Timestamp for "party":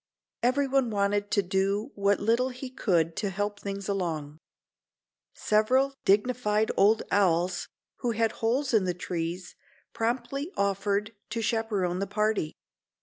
12.07-12.55